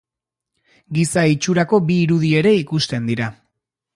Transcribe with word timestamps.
Giza 0.97 1.25
itxurako 1.33 1.81
bi 1.91 1.99
irudi 2.05 2.33
ere 2.41 2.57
ikusten 2.63 3.09
dira. 3.13 3.31